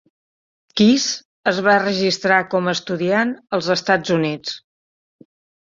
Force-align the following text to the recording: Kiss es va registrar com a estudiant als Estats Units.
Kiss 0.79 1.03
es 1.51 1.59
va 1.67 1.75
registrar 1.83 2.39
com 2.55 2.71
a 2.71 2.75
estudiant 2.79 3.37
als 3.59 3.71
Estats 3.79 4.17
Units. 4.21 4.57